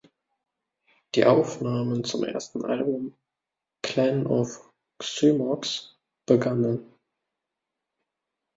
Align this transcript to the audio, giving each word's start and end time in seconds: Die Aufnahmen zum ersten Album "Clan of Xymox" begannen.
Die 1.13 1.25
Aufnahmen 1.25 2.03
zum 2.03 2.23
ersten 2.23 2.65
Album 2.65 3.13
"Clan 3.83 4.25
of 4.25 4.67
Xymox" 4.97 5.95
begannen. 6.25 6.91